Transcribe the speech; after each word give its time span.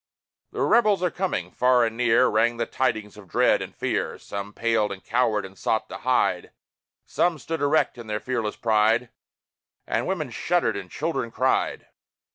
"The 0.51 0.63
Rebels 0.63 1.03
are 1.03 1.11
coming!" 1.11 1.51
far 1.51 1.85
and 1.85 1.95
near 1.95 2.25
Rang 2.27 2.57
the 2.57 2.65
tidings 2.65 3.17
of 3.17 3.27
dread 3.27 3.61
and 3.61 3.75
fear; 3.75 4.17
Some 4.17 4.51
paled 4.51 4.91
and 4.91 5.03
cowered 5.03 5.45
and 5.45 5.55
sought 5.55 5.89
to 5.89 5.97
hide; 5.99 6.51
Some 7.05 7.37
stood 7.37 7.61
erect 7.61 7.99
in 7.99 8.07
their 8.07 8.19
fearless 8.19 8.55
pride; 8.55 9.09
And 9.85 10.07
women 10.07 10.31
shuddered 10.31 10.75
and 10.75 10.89
children 10.89 11.29
cried. 11.29 11.85